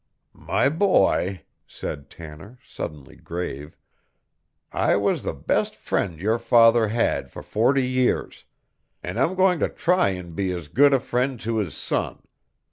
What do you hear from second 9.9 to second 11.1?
and be as good a